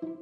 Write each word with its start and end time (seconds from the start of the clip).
Assalamualaikum 0.00 0.16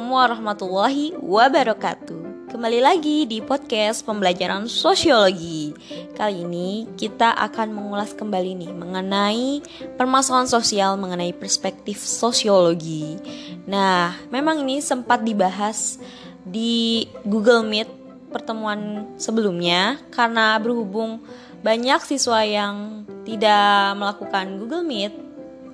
warahmatullahi 0.00 1.12
wabarakatuh. 1.20 2.48
Kembali 2.48 2.80
lagi 2.80 3.28
di 3.28 3.44
podcast 3.44 4.00
pembelajaran 4.08 4.64
sosiologi. 4.64 5.76
Kali 6.16 6.48
ini 6.48 6.88
kita 6.96 7.36
akan 7.36 7.76
mengulas 7.76 8.16
kembali 8.16 8.64
nih 8.64 8.72
mengenai 8.72 9.60
permasalahan 10.00 10.48
sosial 10.48 10.96
mengenai 10.96 11.36
perspektif 11.36 12.00
sosiologi. 12.00 13.20
Nah, 13.68 14.16
memang 14.32 14.64
ini 14.64 14.80
sempat 14.80 15.20
dibahas 15.20 16.00
di 16.48 17.04
Google 17.28 17.68
Meet 17.68 17.97
pertemuan 18.28 19.08
sebelumnya 19.16 19.96
karena 20.12 20.56
berhubung 20.60 21.20
banyak 21.64 21.98
siswa 22.06 22.44
yang 22.46 23.02
tidak 23.26 23.98
melakukan 23.98 24.62
Google 24.62 24.86
Meet 24.86 25.28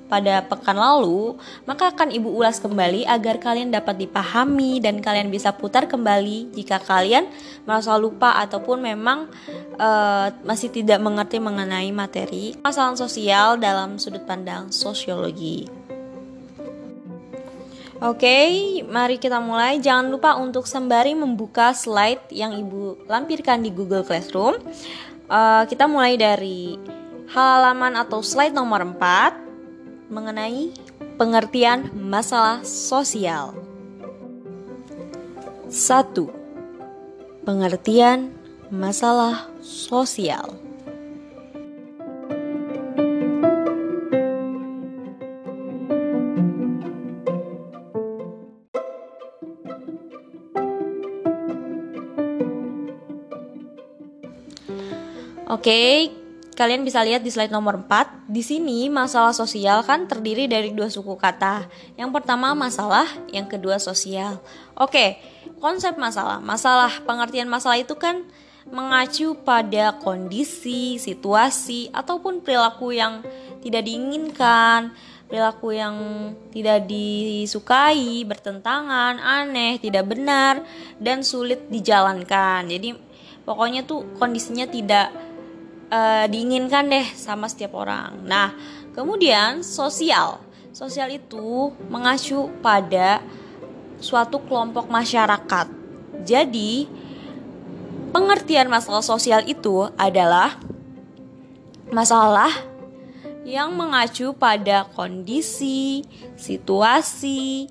pada 0.04 0.44
pekan 0.44 0.76
lalu, 0.76 1.34
maka 1.64 1.90
akan 1.90 2.12
Ibu 2.12 2.28
ulas 2.28 2.60
kembali 2.60 3.08
agar 3.08 3.40
kalian 3.40 3.72
dapat 3.72 3.98
dipahami 4.04 4.78
dan 4.78 5.00
kalian 5.00 5.32
bisa 5.32 5.50
putar 5.56 5.88
kembali 5.88 6.54
jika 6.54 6.78
kalian 6.78 7.26
merasa 7.64 7.96
lupa 7.96 8.36
ataupun 8.38 8.84
memang 8.84 9.26
uh, 9.80 10.28
masih 10.44 10.70
tidak 10.70 11.00
mengerti 11.00 11.40
mengenai 11.40 11.90
materi 11.90 12.54
masalah 12.60 12.94
sosial 12.94 13.56
dalam 13.56 13.96
sudut 13.96 14.22
pandang 14.22 14.68
sosiologi. 14.70 15.83
Oke, 18.04 18.84
mari 18.84 19.16
kita 19.16 19.40
mulai. 19.40 19.80
Jangan 19.80 20.12
lupa 20.12 20.36
untuk 20.36 20.68
sembari 20.68 21.16
membuka 21.16 21.72
slide 21.72 22.28
yang 22.28 22.52
Ibu 22.52 23.08
lampirkan 23.08 23.64
di 23.64 23.72
Google 23.72 24.04
Classroom. 24.04 24.60
Uh, 25.24 25.64
kita 25.64 25.88
mulai 25.88 26.20
dari 26.20 26.76
halaman 27.32 27.96
atau 27.96 28.20
slide 28.20 28.52
nomor 28.52 28.84
4 28.84 30.12
mengenai 30.12 30.68
pengertian 31.16 31.88
masalah 31.96 32.60
sosial. 32.60 33.56
1. 35.72 36.12
Pengertian 37.48 38.36
masalah 38.68 39.48
sosial. 39.64 40.63
Oke, 55.44 56.08
kalian 56.56 56.88
bisa 56.88 57.04
lihat 57.04 57.20
di 57.20 57.28
slide 57.28 57.52
nomor 57.52 57.84
4. 57.84 58.32
Di 58.32 58.40
sini 58.40 58.88
masalah 58.88 59.36
sosial 59.36 59.84
kan 59.84 60.08
terdiri 60.08 60.48
dari 60.48 60.72
dua 60.72 60.88
suku 60.88 61.20
kata. 61.20 61.68
Yang 62.00 62.10
pertama 62.16 62.56
masalah, 62.56 63.04
yang 63.28 63.44
kedua 63.44 63.76
sosial. 63.76 64.40
Oke, 64.72 65.20
konsep 65.60 66.00
masalah. 66.00 66.40
Masalah, 66.40 66.96
pengertian 67.04 67.52
masalah 67.52 67.76
itu 67.76 67.92
kan 67.92 68.24
mengacu 68.72 69.36
pada 69.44 69.92
kondisi, 70.00 70.96
situasi 70.96 71.92
ataupun 71.92 72.40
perilaku 72.40 72.96
yang 72.96 73.20
tidak 73.60 73.84
diinginkan, 73.84 74.96
perilaku 75.28 75.76
yang 75.76 75.96
tidak 76.56 76.88
disukai, 76.88 78.24
bertentangan, 78.24 79.20
aneh, 79.20 79.76
tidak 79.76 80.08
benar 80.08 80.64
dan 80.96 81.20
sulit 81.20 81.68
dijalankan. 81.68 82.64
Jadi 82.64 82.96
pokoknya 83.44 83.84
tuh 83.84 84.08
kondisinya 84.16 84.64
tidak 84.64 85.33
uh, 85.90 86.24
diinginkan 86.28 86.88
deh 86.88 87.06
sama 87.16 87.48
setiap 87.50 87.76
orang. 87.76 88.24
Nah, 88.24 88.52
kemudian 88.92 89.64
sosial. 89.64 90.40
Sosial 90.74 91.14
itu 91.14 91.70
mengacu 91.86 92.50
pada 92.58 93.22
suatu 94.02 94.42
kelompok 94.42 94.90
masyarakat. 94.90 95.66
Jadi, 96.26 96.90
pengertian 98.10 98.66
masalah 98.66 99.02
sosial 99.02 99.42
itu 99.46 99.86
adalah 99.98 100.58
masalah 101.94 102.50
yang 103.44 103.76
mengacu 103.76 104.32
pada 104.34 104.88
kondisi, 104.96 106.02
situasi, 106.34 107.68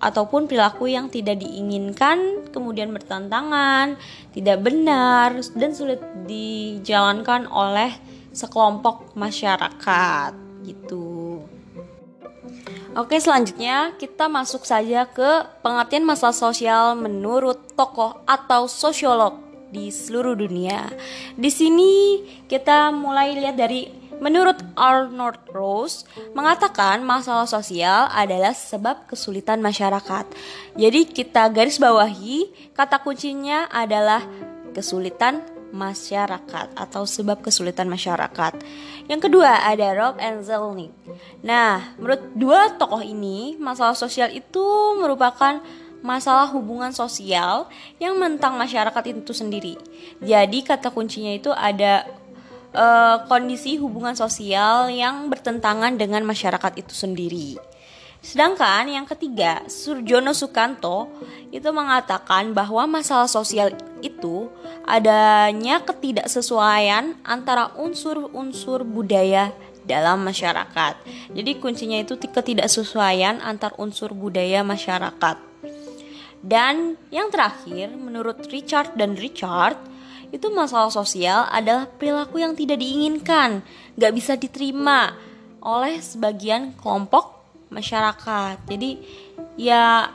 ataupun 0.00 0.48
perilaku 0.48 0.88
yang 0.88 1.12
tidak 1.12 1.44
diinginkan, 1.44 2.48
kemudian 2.50 2.90
bertentangan, 2.90 4.00
tidak 4.32 4.58
benar, 4.64 5.36
dan 5.54 5.70
sulit 5.76 6.00
dijalankan 6.24 7.44
oleh 7.46 7.92
sekelompok 8.32 9.12
masyarakat 9.12 10.32
gitu. 10.64 11.44
Oke, 12.98 13.22
selanjutnya 13.22 13.94
kita 13.94 14.26
masuk 14.26 14.66
saja 14.66 15.06
ke 15.06 15.46
pengertian 15.62 16.02
masalah 16.02 16.34
sosial 16.34 16.98
menurut 16.98 17.70
tokoh 17.78 18.18
atau 18.26 18.66
sosiolog 18.66 19.38
di 19.70 19.94
seluruh 19.94 20.34
dunia. 20.34 20.90
Di 21.38 21.46
sini 21.54 22.26
kita 22.50 22.90
mulai 22.90 23.38
lihat 23.38 23.54
dari 23.54 23.99
Menurut 24.20 24.60
Arnold 24.76 25.40
Rose, 25.50 26.04
mengatakan 26.36 27.00
masalah 27.00 27.48
sosial 27.48 28.06
adalah 28.12 28.52
sebab 28.52 29.08
kesulitan 29.08 29.64
masyarakat. 29.64 30.28
Jadi 30.76 31.00
kita 31.08 31.48
garis 31.48 31.80
bawahi 31.80 32.52
kata 32.76 33.00
kuncinya 33.00 33.66
adalah 33.72 34.20
kesulitan 34.76 35.40
masyarakat 35.72 36.76
atau 36.76 37.02
sebab 37.06 37.40
kesulitan 37.40 37.88
masyarakat. 37.88 38.60
Yang 39.08 39.20
kedua 39.30 39.64
ada 39.64 39.88
Rob 39.96 40.14
and 40.20 40.44
Zelnick. 40.44 40.92
Nah, 41.40 41.96
menurut 41.96 42.22
dua 42.36 42.74
tokoh 42.76 43.00
ini, 43.00 43.56
masalah 43.56 43.96
sosial 43.96 44.28
itu 44.34 44.66
merupakan 44.98 45.62
masalah 46.00 46.48
hubungan 46.52 46.90
sosial 46.96 47.68
yang 48.00 48.16
mentang 48.16 48.56
masyarakat 48.56 49.04
itu 49.12 49.32
sendiri. 49.32 49.74
Jadi 50.20 50.64
kata 50.64 50.92
kuncinya 50.92 51.32
itu 51.32 51.52
ada 51.52 52.08
uh, 52.74 53.26
kondisi 53.26 53.78
hubungan 53.78 54.14
sosial 54.14 54.90
yang 54.90 55.30
bertentangan 55.30 55.96
dengan 55.96 56.22
masyarakat 56.26 56.72
itu 56.78 56.94
sendiri. 56.94 57.48
Sedangkan 58.20 58.84
yang 58.84 59.08
ketiga, 59.08 59.64
Surjono 59.64 60.36
Sukanto 60.36 61.08
itu 61.48 61.64
mengatakan 61.72 62.52
bahwa 62.52 62.84
masalah 62.84 63.24
sosial 63.24 63.72
itu 64.04 64.52
adanya 64.84 65.80
ketidaksesuaian 65.80 67.16
antara 67.24 67.72
unsur-unsur 67.80 68.84
budaya 68.84 69.56
dalam 69.88 70.20
masyarakat. 70.20 71.00
Jadi 71.32 71.50
kuncinya 71.58 71.96
itu 71.96 72.20
ketidaksesuaian 72.20 73.40
antar 73.40 73.72
unsur 73.80 74.12
budaya 74.12 74.60
masyarakat. 74.60 75.40
Dan 76.40 76.96
yang 77.12 77.28
terakhir, 77.28 77.92
menurut 77.92 78.48
Richard 78.48 78.96
dan 78.96 79.16
Richard, 79.16 79.76
itu 80.30 80.46
masalah 80.50 80.90
sosial 80.90 81.46
adalah 81.50 81.90
perilaku 81.90 82.38
yang 82.38 82.54
tidak 82.54 82.78
diinginkan, 82.78 83.66
gak 83.98 84.12
bisa 84.14 84.38
diterima 84.38 85.14
oleh 85.60 85.98
sebagian 86.00 86.72
kelompok 86.78 87.42
masyarakat. 87.70 88.58
Jadi 88.66 88.90
ya 89.58 90.10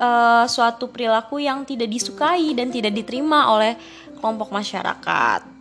uh, 0.00 0.44
suatu 0.48 0.88
perilaku 0.88 1.42
yang 1.42 1.62
tidak 1.68 1.90
disukai 1.90 2.56
dan 2.56 2.72
tidak 2.72 2.96
diterima 2.96 3.52
oleh 3.52 3.76
kelompok 4.18 4.50
masyarakat. 4.50 5.59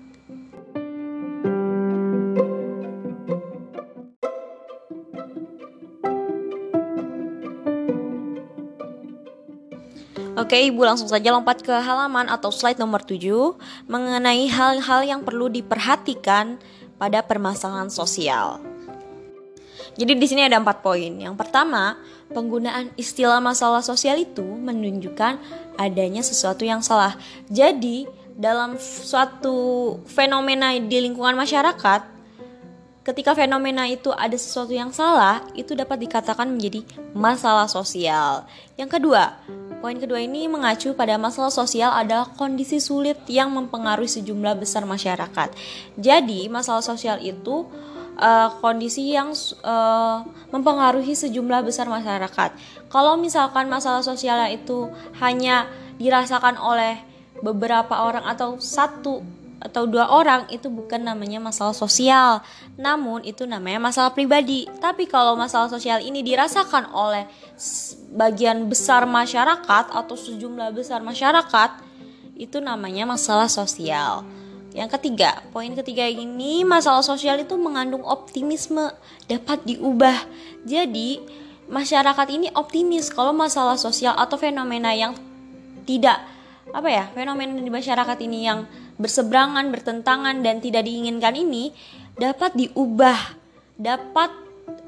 Oke, 10.50 10.66
Ibu 10.66 10.82
langsung 10.82 11.06
saja 11.06 11.30
lompat 11.30 11.62
ke 11.62 11.70
halaman 11.70 12.26
atau 12.26 12.50
slide 12.50 12.82
nomor 12.82 13.06
7 13.06 13.22
mengenai 13.86 14.50
hal-hal 14.50 15.06
yang 15.06 15.22
perlu 15.22 15.46
diperhatikan 15.46 16.58
pada 16.98 17.22
permasalahan 17.22 17.94
sosial. 17.94 18.58
Jadi 19.94 20.18
di 20.18 20.26
sini 20.26 20.50
ada 20.50 20.58
empat 20.58 20.82
poin. 20.82 21.14
Yang 21.22 21.38
pertama, 21.38 22.02
penggunaan 22.34 22.90
istilah 22.98 23.38
masalah 23.38 23.86
sosial 23.86 24.18
itu 24.18 24.42
menunjukkan 24.42 25.38
adanya 25.78 26.26
sesuatu 26.26 26.66
yang 26.66 26.82
salah. 26.82 27.14
Jadi 27.46 28.10
dalam 28.34 28.74
suatu 28.82 30.02
fenomena 30.10 30.74
di 30.74 30.98
lingkungan 30.98 31.38
masyarakat, 31.38 32.02
ketika 33.06 33.38
fenomena 33.38 33.86
itu 33.86 34.10
ada 34.18 34.34
sesuatu 34.34 34.74
yang 34.74 34.90
salah, 34.90 35.46
itu 35.54 35.78
dapat 35.78 36.10
dikatakan 36.10 36.50
menjadi 36.50 36.82
masalah 37.14 37.70
sosial. 37.70 38.50
Yang 38.82 38.98
kedua, 38.98 39.38
Poin 39.80 39.96
kedua 39.96 40.20
ini 40.20 40.44
mengacu 40.52 40.92
pada 40.92 41.16
masalah 41.16 41.48
sosial 41.48 41.96
adalah 41.96 42.28
kondisi 42.36 42.84
sulit 42.84 43.16
yang 43.32 43.48
mempengaruhi 43.56 44.12
sejumlah 44.12 44.60
besar 44.60 44.84
masyarakat. 44.84 45.56
Jadi, 45.96 46.52
masalah 46.52 46.84
sosial 46.84 47.16
itu 47.24 47.64
uh, 48.20 48.52
kondisi 48.60 49.16
yang 49.16 49.32
uh, 49.64 50.28
mempengaruhi 50.52 51.16
sejumlah 51.16 51.64
besar 51.64 51.88
masyarakat. 51.88 52.52
Kalau 52.92 53.16
misalkan 53.16 53.72
masalah 53.72 54.04
sosial 54.04 54.52
itu 54.52 54.92
hanya 55.24 55.72
dirasakan 55.96 56.60
oleh 56.60 57.00
beberapa 57.40 58.04
orang 58.04 58.28
atau 58.28 58.60
satu 58.60 59.24
atau 59.60 59.84
dua 59.84 60.08
orang 60.08 60.48
itu 60.48 60.72
bukan 60.72 61.04
namanya 61.04 61.44
masalah 61.44 61.76
sosial, 61.76 62.40
namun 62.80 63.24
itu 63.28 63.44
namanya 63.44 63.80
masalah 63.92 64.12
pribadi. 64.16 64.66
Tapi 64.80 65.04
kalau 65.06 65.36
masalah 65.36 65.68
sosial 65.68 66.00
ini 66.00 66.24
dirasakan 66.24 66.96
oleh 66.96 67.28
bagian 68.16 68.72
besar 68.72 69.04
masyarakat 69.04 69.86
atau 69.92 70.16
sejumlah 70.16 70.72
besar 70.72 71.04
masyarakat, 71.04 71.70
itu 72.40 72.58
namanya 72.64 73.04
masalah 73.04 73.52
sosial. 73.52 74.24
Yang 74.72 74.96
ketiga, 74.96 75.44
poin 75.52 75.76
ketiga 75.76 76.08
ini 76.08 76.64
masalah 76.64 77.04
sosial 77.04 77.42
itu 77.44 77.58
mengandung 77.60 78.06
optimisme 78.08 78.96
dapat 79.28 79.60
diubah. 79.68 80.24
Jadi, 80.64 81.20
masyarakat 81.68 82.28
ini 82.32 82.48
optimis 82.56 83.12
kalau 83.12 83.36
masalah 83.36 83.76
sosial 83.76 84.16
atau 84.16 84.40
fenomena 84.40 84.96
yang 84.96 85.18
tidak 85.84 86.22
apa 86.70 86.86
ya, 86.86 87.06
fenomena 87.18 87.58
di 87.58 87.72
masyarakat 87.74 88.18
ini 88.22 88.46
yang 88.46 88.70
berseberangan, 89.00 89.72
bertentangan 89.72 90.44
dan 90.44 90.60
tidak 90.60 90.84
diinginkan 90.84 91.34
ini 91.34 91.72
dapat 92.20 92.52
diubah, 92.54 93.40
dapat 93.80 94.30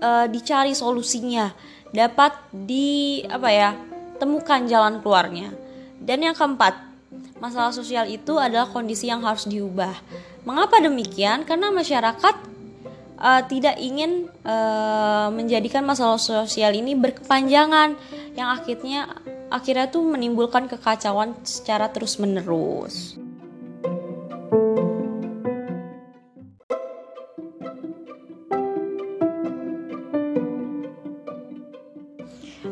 uh, 0.04 0.28
dicari 0.28 0.76
solusinya, 0.76 1.56
dapat 1.96 2.36
di 2.52 3.24
apa 3.26 3.50
ya, 3.50 3.70
temukan 4.20 4.68
jalan 4.68 5.00
keluarnya. 5.00 5.56
Dan 5.98 6.28
yang 6.28 6.36
keempat, 6.36 6.76
masalah 7.40 7.72
sosial 7.72 8.06
itu 8.12 8.36
adalah 8.36 8.68
kondisi 8.68 9.08
yang 9.08 9.24
harus 9.24 9.48
diubah. 9.48 9.96
Mengapa 10.44 10.84
demikian? 10.84 11.48
Karena 11.48 11.72
masyarakat 11.72 12.36
uh, 13.22 13.42
tidak 13.48 13.80
ingin 13.80 14.28
uh, 14.44 15.32
menjadikan 15.32 15.88
masalah 15.88 16.20
sosial 16.20 16.74
ini 16.76 16.98
berkepanjangan 16.98 17.96
yang 18.36 18.50
akhirnya 18.52 19.08
akhirnya 19.52 19.88
tuh 19.92 20.04
menimbulkan 20.04 20.66
kekacauan 20.68 21.38
secara 21.46 21.92
terus-menerus. 21.94 23.16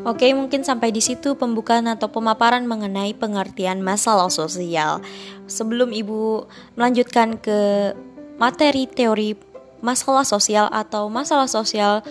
Oke, 0.09 0.33
mungkin 0.33 0.65
sampai 0.65 0.89
di 0.89 1.06
situ 1.06 1.38
pembukaan 1.38 1.85
atau 1.85 2.09
pemaparan 2.09 2.65
mengenai 2.65 3.13
pengertian 3.13 3.77
masalah 3.85 4.33
sosial. 4.33 5.06
Sebelum 5.45 5.94
Ibu 5.94 6.50
melanjutkan 6.73 7.38
ke 7.38 7.94
materi 8.41 8.89
teori 8.89 9.38
masalah 9.85 10.25
sosial 10.25 10.65
atau 10.73 11.13
masalah 11.13 11.45
sosial 11.45 12.01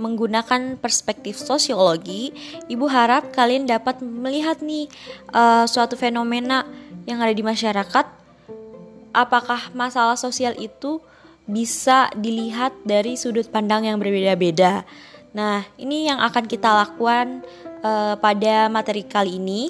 menggunakan 0.00 0.80
perspektif 0.80 1.36
sosiologi, 1.36 2.32
Ibu 2.72 2.88
harap 2.88 3.28
kalian 3.36 3.68
dapat 3.68 4.00
melihat 4.00 4.64
nih 4.64 4.88
uh, 5.36 5.68
suatu 5.68 5.92
fenomena 5.92 6.64
yang 7.04 7.20
ada 7.20 7.36
di 7.36 7.44
masyarakat. 7.44 8.06
Apakah 9.12 9.76
masalah 9.76 10.16
sosial 10.16 10.56
itu 10.56 11.04
bisa 11.44 12.08
dilihat 12.16 12.72
dari 12.88 13.20
sudut 13.20 13.44
pandang 13.52 13.84
yang 13.84 14.00
berbeda-beda? 14.00 14.88
Nah, 15.36 15.68
ini 15.76 16.08
yang 16.08 16.16
akan 16.24 16.48
kita 16.48 16.72
lakukan 16.72 17.44
uh, 17.84 18.16
pada 18.16 18.72
materi 18.72 19.04
kali 19.04 19.36
ini. 19.36 19.68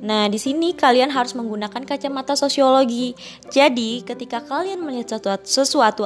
Nah, 0.00 0.24
di 0.32 0.40
sini 0.40 0.72
kalian 0.72 1.12
harus 1.12 1.36
menggunakan 1.36 1.84
kacamata 1.84 2.32
sosiologi. 2.32 3.12
Jadi, 3.52 4.00
ketika 4.00 4.40
kalian 4.40 4.80
melihat 4.80 5.20
sesuatu, 5.20 5.44
sesuatu 5.44 6.02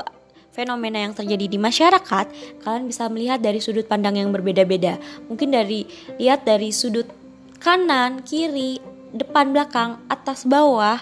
fenomena 0.51 0.99
yang 0.99 1.15
terjadi 1.15 1.47
di 1.47 1.59
masyarakat, 1.59 2.27
kalian 2.67 2.85
bisa 2.91 3.07
melihat 3.07 3.39
dari 3.39 3.63
sudut 3.63 3.87
pandang 3.87 4.19
yang 4.19 4.35
berbeda-beda. 4.35 4.99
Mungkin 5.31 5.55
dari 5.55 5.87
lihat 6.19 6.43
dari 6.43 6.75
sudut 6.75 7.07
kanan, 7.63 8.27
kiri, 8.27 8.83
depan, 9.15 9.55
belakang, 9.55 10.03
atas, 10.11 10.47
bawah. 10.47 10.99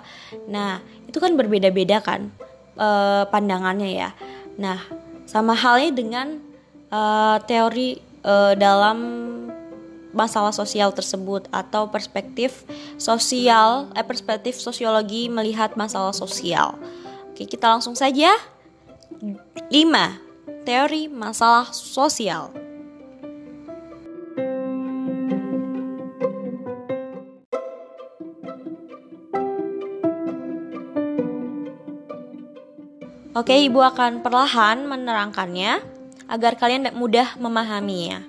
Nah, 0.48 0.84
itu 1.08 1.16
kan 1.16 1.32
berbeda-beda 1.36 2.04
kan 2.04 2.28
e, 2.76 2.88
pandangannya 3.28 3.90
ya. 3.96 4.10
Nah, 4.60 4.80
sama 5.24 5.56
halnya 5.56 5.92
dengan 5.96 6.47
uh, 6.92 7.36
teori 7.44 8.00
uh, 8.24 8.52
dalam 8.56 8.98
masalah 10.12 10.52
sosial 10.56 10.90
tersebut 10.90 11.46
atau 11.52 11.92
perspektif 11.92 12.64
sosial 12.96 13.92
eh 13.92 14.04
perspektif 14.04 14.56
sosiologi 14.56 15.28
melihat 15.28 15.76
masalah 15.76 16.16
sosial. 16.16 16.80
Oke, 17.32 17.44
kita 17.44 17.68
langsung 17.68 17.94
saja. 17.94 18.32
5. 19.20 19.68
Teori 20.64 21.06
masalah 21.12 21.70
sosial. 21.70 22.50
Oke, 33.38 33.54
Ibu 33.54 33.78
akan 33.78 34.18
perlahan 34.26 34.82
menerangkannya 34.90 35.97
agar 36.28 36.54
kalian 36.60 36.92
mudah 36.94 37.34
memahaminya. 37.40 38.22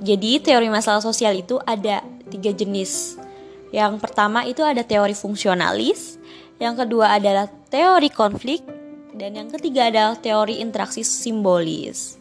Jadi 0.00 0.40
teori 0.40 0.72
masalah 0.72 1.04
sosial 1.04 1.36
itu 1.36 1.60
ada 1.62 2.02
tiga 2.32 2.50
jenis. 2.50 3.20
Yang 3.68 4.00
pertama 4.00 4.48
itu 4.48 4.64
ada 4.64 4.80
teori 4.80 5.12
fungsionalis, 5.12 6.16
yang 6.56 6.74
kedua 6.74 7.14
adalah 7.20 7.46
teori 7.68 8.08
konflik, 8.08 8.64
dan 9.12 9.36
yang 9.36 9.48
ketiga 9.52 9.92
adalah 9.92 10.16
teori 10.16 10.62
interaksi 10.62 11.04
simbolis. 11.04 12.16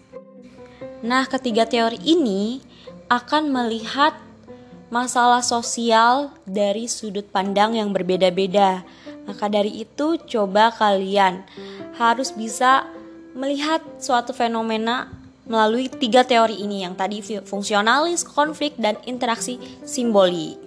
Nah, 1.05 1.29
ketiga 1.29 1.69
teori 1.69 2.01
ini 2.01 2.59
akan 3.07 3.53
melihat 3.53 4.17
masalah 4.89 5.45
sosial 5.45 6.33
dari 6.43 6.89
sudut 6.89 7.29
pandang 7.29 7.77
yang 7.77 7.93
berbeda-beda. 7.93 8.81
Maka 9.29 9.45
dari 9.51 9.83
itu, 9.83 10.17
coba 10.25 10.73
kalian 10.73 11.45
harus 12.01 12.33
bisa 12.33 12.87
melihat 13.37 13.85
suatu 14.01 14.33
fenomena 14.33 15.13
melalui 15.47 15.87
tiga 15.87 16.25
teori 16.25 16.59
ini 16.59 16.83
yang 16.83 16.97
tadi 16.97 17.21
fungsionalis, 17.23 18.25
konflik, 18.25 18.75
dan 18.75 18.99
interaksi 19.07 19.61
simbolik. 19.85 20.59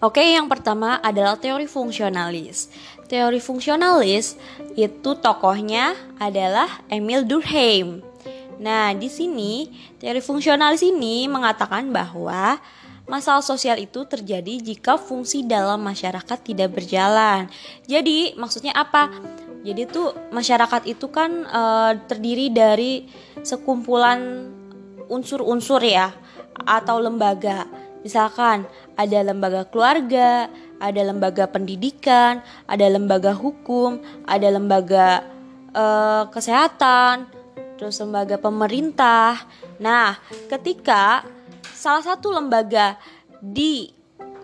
Oke, 0.00 0.24
yang 0.24 0.48
pertama 0.48 0.96
adalah 1.04 1.36
teori 1.36 1.68
fungsionalis. 1.68 2.72
Teori 3.04 3.36
fungsionalis 3.36 4.40
itu 4.72 5.10
tokohnya 5.20 5.92
adalah 6.16 6.80
Emil 6.88 7.28
Durkheim. 7.28 8.00
Nah, 8.56 8.96
di 8.96 9.12
sini 9.12 9.68
teori 10.00 10.24
fungsionalis 10.24 10.80
ini 10.80 11.28
mengatakan 11.28 11.92
bahwa 11.92 12.56
masalah 13.04 13.44
sosial 13.44 13.76
itu 13.76 14.08
terjadi 14.08 14.72
jika 14.72 14.96
fungsi 14.96 15.44
dalam 15.44 15.84
masyarakat 15.84 16.38
tidak 16.48 16.72
berjalan. 16.72 17.52
Jadi, 17.84 18.38
maksudnya 18.40 18.72
apa? 18.72 19.12
Jadi 19.60 19.82
tuh 19.84 20.16
masyarakat 20.32 20.88
itu 20.88 21.12
kan 21.12 21.44
uh, 21.44 21.92
terdiri 22.08 22.48
dari 22.48 23.04
sekumpulan 23.44 24.48
unsur-unsur 25.12 25.84
ya 25.84 26.14
atau 26.64 26.96
lembaga. 27.02 27.68
Misalkan 28.00 28.64
ada 28.96 29.18
lembaga 29.20 29.68
keluarga, 29.68 30.48
ada 30.80 31.02
lembaga 31.04 31.44
pendidikan, 31.44 32.40
ada 32.64 32.88
lembaga 32.88 33.36
hukum, 33.36 34.00
ada 34.24 34.48
lembaga 34.48 35.28
uh, 35.76 36.24
kesehatan, 36.32 37.28
terus 37.76 38.00
lembaga 38.00 38.40
pemerintah. 38.40 39.44
Nah, 39.76 40.16
ketika 40.48 41.28
salah 41.76 42.00
satu 42.00 42.32
lembaga 42.32 42.96
di 43.44 43.92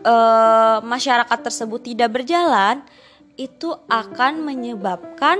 uh, 0.04 0.84
masyarakat 0.84 1.38
tersebut 1.40 1.80
tidak 1.80 2.20
berjalan, 2.20 2.84
itu 3.36 3.72
akan 3.88 4.44
menyebabkan 4.44 5.36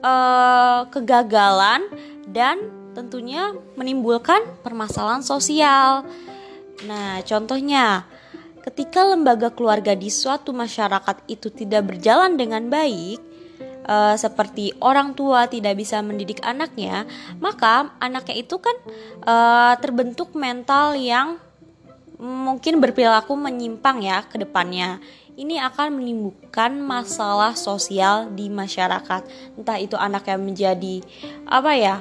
uh, 0.00 0.88
kegagalan 0.88 1.88
dan 2.28 2.72
tentunya 2.96 3.52
menimbulkan 3.76 4.40
permasalahan 4.64 5.20
sosial. 5.20 6.08
Nah, 6.88 7.20
contohnya 7.24 8.08
ketika 8.64 9.04
lembaga 9.04 9.52
keluarga 9.52 9.92
di 9.92 10.08
suatu 10.08 10.56
masyarakat 10.56 11.28
itu 11.28 11.52
tidak 11.52 11.92
berjalan 11.92 12.40
dengan 12.40 12.66
baik, 12.72 13.20
uh, 13.84 14.16
seperti 14.16 14.72
orang 14.80 15.12
tua 15.12 15.46
tidak 15.46 15.76
bisa 15.76 16.00
mendidik 16.00 16.40
anaknya, 16.40 17.04
maka 17.38 17.92
anaknya 18.00 18.40
itu 18.40 18.56
kan 18.56 18.76
uh, 19.28 19.74
terbentuk 19.78 20.32
mental 20.32 20.96
yang 20.96 21.36
mungkin 22.14 22.78
berperilaku 22.78 23.34
menyimpang 23.36 24.00
ya 24.00 24.22
ke 24.24 24.38
depannya 24.38 25.02
ini 25.34 25.58
akan 25.58 25.98
menimbulkan 25.98 26.78
masalah 26.78 27.58
sosial 27.58 28.30
di 28.30 28.46
masyarakat. 28.46 29.26
Entah 29.58 29.78
itu 29.82 29.98
anak 29.98 30.30
yang 30.30 30.42
menjadi 30.46 31.02
apa 31.46 31.72
ya 31.74 31.96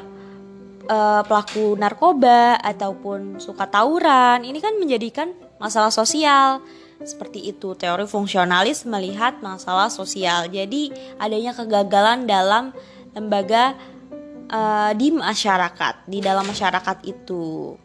uh, 0.87 1.21
pelaku 1.25 1.73
narkoba 1.77 2.61
ataupun 2.61 3.41
suka 3.41 3.65
tawuran. 3.65 4.45
Ini 4.45 4.59
kan 4.61 4.77
menjadikan 4.77 5.33
masalah 5.57 5.89
sosial. 5.89 6.61
Seperti 7.03 7.51
itu 7.51 7.75
teori 7.75 8.07
fungsionalis 8.07 8.85
melihat 8.87 9.41
masalah 9.41 9.89
sosial. 9.89 10.47
Jadi 10.47 10.93
adanya 11.17 11.51
kegagalan 11.51 12.29
dalam 12.29 12.71
lembaga 13.17 13.75
uh, 14.53 14.91
di 14.95 15.09
masyarakat, 15.09 16.05
di 16.07 16.21
dalam 16.21 16.45
masyarakat 16.47 16.97
itu. 17.03 17.75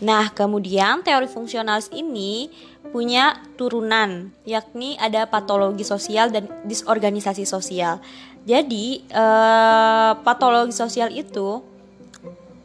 Nah, 0.00 0.32
kemudian 0.32 1.04
teori 1.04 1.28
fungsionalis 1.28 1.92
ini 1.92 2.48
punya 2.90 3.38
turunan, 3.54 4.34
yakni 4.42 4.98
ada 4.98 5.26
patologi 5.30 5.86
sosial 5.86 6.30
dan 6.34 6.50
disorganisasi 6.66 7.46
sosial. 7.46 8.02
Jadi, 8.44 9.06
eh, 9.06 10.12
patologi 10.26 10.74
sosial 10.74 11.14
itu 11.14 11.62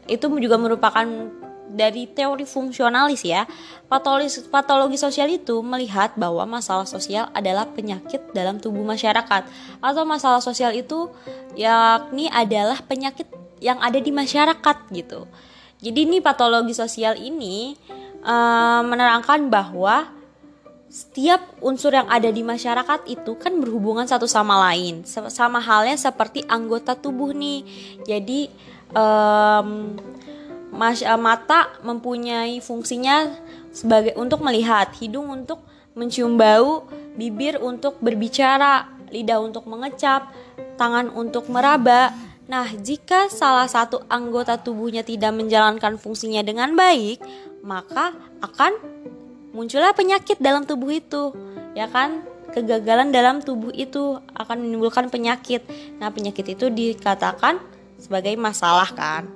itu 0.06 0.26
juga 0.38 0.54
merupakan 0.54 1.06
dari 1.66 2.06
teori 2.06 2.46
fungsionalis 2.46 3.26
ya. 3.26 3.44
Patologi, 3.90 4.30
patologi 4.48 4.98
sosial 4.98 5.28
itu 5.30 5.60
melihat 5.60 6.14
bahwa 6.14 6.46
masalah 6.46 6.86
sosial 6.86 7.28
adalah 7.34 7.66
penyakit 7.70 8.32
dalam 8.32 8.62
tubuh 8.62 8.86
masyarakat 8.86 9.42
atau 9.82 10.02
masalah 10.06 10.38
sosial 10.40 10.72
itu 10.72 11.10
yakni 11.58 12.30
adalah 12.30 12.78
penyakit 12.86 13.26
yang 13.58 13.82
ada 13.82 13.98
di 13.98 14.10
masyarakat 14.14 14.76
gitu. 14.94 15.26
Jadi 15.82 16.08
ini 16.08 16.18
patologi 16.24 16.72
sosial 16.72 17.20
ini 17.20 17.76
uh, 18.24 18.80
menerangkan 18.80 19.52
bahwa 19.52 20.15
setiap 20.96 21.60
unsur 21.60 21.92
yang 21.92 22.08
ada 22.08 22.32
di 22.32 22.40
masyarakat 22.40 23.04
itu 23.04 23.36
kan 23.36 23.60
berhubungan 23.60 24.08
satu 24.08 24.24
sama 24.24 24.72
lain. 24.72 25.04
Sama 25.04 25.60
halnya 25.60 25.92
seperti 26.00 26.40
anggota 26.48 26.96
tubuh 26.96 27.36
nih. 27.36 27.68
Jadi 28.08 28.48
um, 28.96 29.92
mas 30.72 31.04
uh, 31.04 31.20
mata 31.20 31.68
mempunyai 31.84 32.64
fungsinya 32.64 33.28
sebagai 33.76 34.16
untuk 34.16 34.40
melihat 34.40 34.88
hidung 34.96 35.28
untuk 35.28 35.60
mencium 35.92 36.40
bau 36.40 36.88
bibir 37.12 37.60
untuk 37.60 38.00
berbicara 38.00 38.88
lidah 39.12 39.36
untuk 39.44 39.68
mengecap 39.68 40.32
tangan 40.80 41.12
untuk 41.12 41.52
meraba. 41.52 42.08
Nah, 42.48 42.72
jika 42.72 43.28
salah 43.28 43.68
satu 43.68 44.00
anggota 44.08 44.56
tubuhnya 44.56 45.04
tidak 45.04 45.34
menjalankan 45.34 46.00
fungsinya 46.00 46.40
dengan 46.40 46.72
baik, 46.72 47.20
maka 47.60 48.14
akan 48.40 48.96
muncullah 49.56 49.96
penyakit 49.96 50.36
dalam 50.36 50.68
tubuh 50.68 50.92
itu 50.92 51.32
ya 51.72 51.88
kan? 51.88 52.20
Kegagalan 52.52 53.12
dalam 53.12 53.40
tubuh 53.40 53.72
itu 53.72 54.16
akan 54.32 54.64
menimbulkan 54.64 55.08
penyakit. 55.08 55.64
Nah 55.96 56.12
penyakit 56.12 56.56
itu 56.56 56.68
dikatakan 56.68 57.60
sebagai 57.96 58.36
masalah 58.36 58.88
kan? 58.92 59.28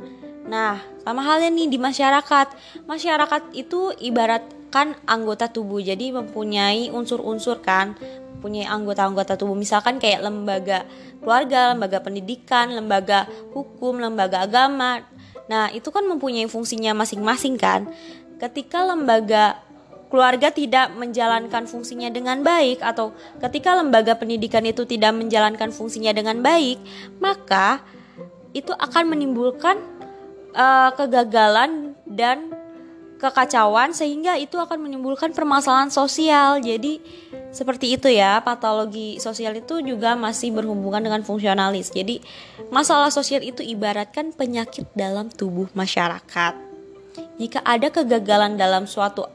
Nah 0.45 0.81
sama 1.01 1.25
halnya 1.25 1.49
nih 1.49 1.69
di 1.73 1.79
masyarakat. 1.81 2.53
Masyarakat 2.85 3.43
itu 3.57 3.93
ibaratkan 3.97 4.97
anggota 5.09 5.49
tubuh 5.49 5.81
jadi 5.81 6.13
mempunyai 6.13 6.93
unsur-unsur 6.93 7.61
kan? 7.65 7.97
Punya 8.41 8.73
anggota-anggota 8.73 9.37
tubuh. 9.37 9.53
Misalkan 9.53 10.01
kayak 10.01 10.25
lembaga 10.25 10.89
keluarga, 11.21 11.77
lembaga 11.77 12.01
pendidikan, 12.01 12.73
lembaga 12.73 13.29
hukum, 13.53 14.01
lembaga 14.01 14.49
agama. 14.49 15.05
Nah, 15.51 15.69
itu 15.77 15.93
kan 15.93 16.09
mempunyai 16.09 16.49
fungsinya 16.49 16.97
masing-masing 16.97 17.61
kan. 17.61 17.85
Ketika 18.41 18.81
lembaga 18.89 19.61
keluarga 20.11 20.51
tidak 20.51 20.91
menjalankan 20.99 21.71
fungsinya 21.71 22.11
dengan 22.11 22.43
baik 22.43 22.83
atau 22.83 23.15
ketika 23.39 23.79
lembaga 23.79 24.19
pendidikan 24.19 24.67
itu 24.67 24.83
tidak 24.85 25.15
menjalankan 25.15 25.71
fungsinya 25.71 26.11
dengan 26.11 26.43
baik, 26.43 26.83
maka 27.23 27.81
itu 28.51 28.75
akan 28.75 29.15
menimbulkan 29.15 29.79
uh, 30.53 30.91
kegagalan 30.99 31.95
dan 32.03 32.51
kekacauan 33.21 33.93
sehingga 33.93 34.41
itu 34.41 34.57
akan 34.57 34.81
menimbulkan 34.81 35.31
permasalahan 35.37 35.93
sosial. 35.93 36.59
Jadi 36.59 36.99
seperti 37.53 37.95
itu 37.95 38.09
ya, 38.09 38.41
patologi 38.41 39.21
sosial 39.21 39.61
itu 39.61 39.85
juga 39.85 40.17
masih 40.17 40.51
berhubungan 40.51 41.05
dengan 41.05 41.21
fungsionalis. 41.21 41.93
Jadi 41.93 42.25
masalah 42.73 43.13
sosial 43.13 43.45
itu 43.45 43.61
ibaratkan 43.61 44.33
penyakit 44.33 44.89
dalam 44.97 45.29
tubuh 45.29 45.69
masyarakat. 45.77 46.57
Jika 47.37 47.61
ada 47.65 47.93
kegagalan 47.93 48.57
dalam 48.57 48.89
suatu 48.89 49.29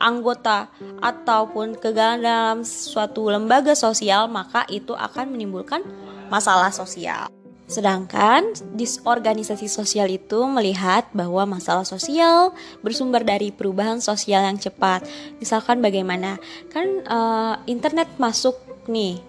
anggota 0.00 0.72
ataupun 1.04 1.76
kegagalan 1.76 2.24
dalam 2.24 2.58
suatu 2.64 3.28
lembaga 3.28 3.76
sosial, 3.76 4.26
maka 4.26 4.64
itu 4.72 4.96
akan 4.96 5.36
menimbulkan 5.36 5.84
masalah 6.32 6.72
sosial. 6.72 7.28
Sedangkan 7.70 8.50
disorganisasi 8.74 9.70
sosial 9.70 10.10
itu 10.10 10.42
melihat 10.50 11.06
bahwa 11.14 11.54
masalah 11.54 11.86
sosial 11.86 12.50
bersumber 12.82 13.22
dari 13.22 13.54
perubahan 13.54 14.02
sosial 14.02 14.42
yang 14.42 14.58
cepat. 14.58 15.06
Misalkan 15.38 15.78
bagaimana? 15.78 16.42
Kan 16.74 17.06
uh, 17.06 17.62
internet 17.70 18.10
masuk 18.18 18.58
nih 18.90 19.22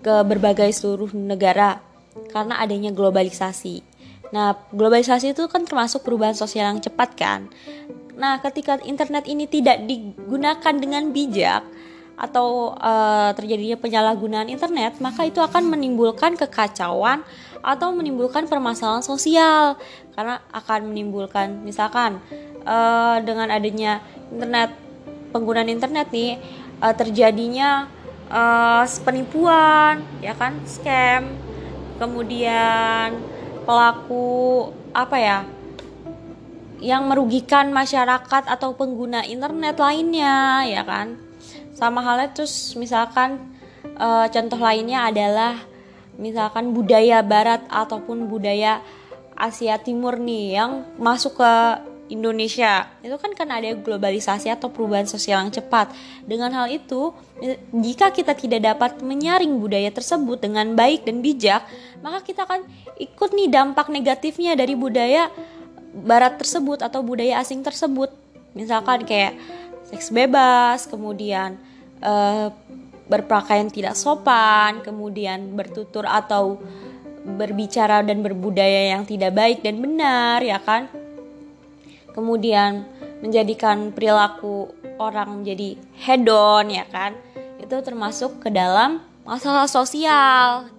ke 0.00 0.14
berbagai 0.24 0.72
seluruh 0.72 1.12
negara 1.12 1.84
karena 2.32 2.56
adanya 2.64 2.88
globalisasi. 2.96 3.84
Nah, 4.32 4.56
globalisasi 4.72 5.36
itu 5.36 5.44
kan 5.46 5.68
termasuk 5.68 6.00
perubahan 6.00 6.34
sosial 6.34 6.72
yang 6.72 6.80
cepat 6.80 7.12
kan. 7.12 7.52
Nah, 8.16 8.40
ketika 8.40 8.80
internet 8.82 9.28
ini 9.28 9.44
tidak 9.44 9.84
digunakan 9.84 10.74
dengan 10.74 11.12
bijak 11.12 11.62
atau 12.16 12.72
uh, 12.72 13.36
terjadinya 13.36 13.76
penyalahgunaan 13.76 14.48
internet, 14.48 14.96
maka 15.04 15.28
itu 15.28 15.36
akan 15.36 15.68
menimbulkan 15.68 16.32
kekacauan 16.32 17.20
atau 17.60 17.92
menimbulkan 17.92 18.48
permasalahan 18.48 19.04
sosial. 19.04 19.76
Karena 20.16 20.40
akan 20.48 20.88
menimbulkan 20.88 21.60
misalkan 21.60 22.24
uh, 22.64 23.20
dengan 23.20 23.52
adanya 23.52 24.00
internet 24.32 24.72
penggunaan 25.36 25.68
internet 25.68 26.08
nih 26.08 26.40
uh, 26.80 26.96
terjadinya 26.96 27.84
uh, 28.32 28.88
penipuan 29.04 30.00
ya 30.24 30.32
kan 30.32 30.56
scam 30.64 31.36
kemudian 32.00 33.16
pelaku 33.68 34.70
apa 34.96 35.16
ya 35.20 35.38
yang 36.80 37.08
merugikan 37.08 37.72
masyarakat 37.72 38.44
atau 38.46 38.76
pengguna 38.76 39.24
internet 39.24 39.80
lainnya 39.80 40.64
ya 40.68 40.82
kan 40.84 41.16
sama 41.72 42.04
halnya 42.04 42.32
terus 42.32 42.76
misalkan 42.76 43.40
e, 43.84 44.08
contoh 44.32 44.60
lainnya 44.60 45.08
adalah 45.08 45.60
misalkan 46.16 46.72
budaya 46.72 47.20
barat 47.24 47.64
ataupun 47.68 48.28
budaya 48.28 48.80
Asia 49.36 49.76
Timur 49.76 50.16
nih 50.16 50.56
yang 50.56 50.84
masuk 50.96 51.40
ke 51.40 51.52
Indonesia 52.06 52.86
itu 53.02 53.16
kan 53.18 53.34
karena 53.34 53.58
ada 53.58 53.74
globalisasi 53.74 54.46
atau 54.46 54.70
perubahan 54.70 55.10
sosial 55.10 55.42
yang 55.42 55.50
cepat. 55.50 55.90
Dengan 56.22 56.54
hal 56.54 56.70
itu, 56.70 57.10
jika 57.74 58.14
kita 58.14 58.38
tidak 58.38 58.62
dapat 58.62 59.02
menyaring 59.02 59.58
budaya 59.58 59.90
tersebut 59.90 60.38
dengan 60.38 60.78
baik 60.78 61.02
dan 61.02 61.18
bijak, 61.18 61.66
maka 62.06 62.22
kita 62.22 62.46
akan 62.46 62.62
ikut 63.02 63.30
nih 63.34 63.50
dampak 63.50 63.90
negatifnya 63.90 64.54
dari 64.54 64.78
budaya 64.78 65.28
barat 66.04 66.36
tersebut 66.36 66.84
atau 66.84 67.00
budaya 67.00 67.40
asing 67.40 67.64
tersebut. 67.64 68.12
Misalkan 68.52 69.08
kayak 69.08 69.36
seks 69.88 70.12
bebas 70.12 70.84
kemudian 70.84 71.56
uh, 72.04 72.52
berpakaian 73.06 73.70
tidak 73.70 73.94
sopan 73.94 74.82
kemudian 74.82 75.54
bertutur 75.54 76.04
atau 76.04 76.58
berbicara 77.26 78.02
dan 78.06 78.22
berbudaya 78.22 78.94
yang 78.94 79.02
tidak 79.02 79.34
baik 79.34 79.64
dan 79.64 79.80
benar 79.80 80.44
ya 80.44 80.60
kan? 80.60 80.86
Kemudian 82.12 82.86
menjadikan 83.20 83.92
perilaku 83.92 84.72
orang 84.96 85.42
menjadi 85.42 85.76
hedon 86.00 86.70
ya 86.70 86.84
kan? 86.88 87.16
Itu 87.60 87.82
termasuk 87.82 88.46
ke 88.46 88.48
dalam 88.52 89.02
masalah 89.26 89.66
sosial 89.66 90.70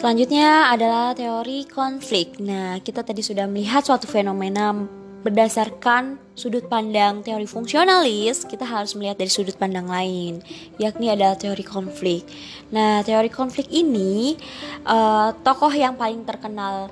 Selanjutnya 0.00 0.72
adalah 0.72 1.12
teori 1.12 1.68
konflik. 1.68 2.40
Nah, 2.40 2.80
kita 2.80 3.04
tadi 3.04 3.20
sudah 3.20 3.44
melihat 3.44 3.84
suatu 3.84 4.08
fenomena 4.08 4.72
berdasarkan 5.20 6.16
sudut 6.32 6.64
pandang 6.72 7.20
teori 7.20 7.44
fungsionalis, 7.44 8.48
kita 8.48 8.64
harus 8.64 8.96
melihat 8.96 9.20
dari 9.20 9.28
sudut 9.28 9.52
pandang 9.60 9.84
lain, 9.84 10.40
yakni 10.80 11.12
adalah 11.12 11.36
teori 11.36 11.60
konflik. 11.60 12.24
Nah, 12.72 13.04
teori 13.04 13.28
konflik 13.28 13.68
ini 13.68 14.40
uh, 14.88 15.36
tokoh 15.44 15.68
yang 15.68 16.00
paling 16.00 16.24
terkenal 16.24 16.88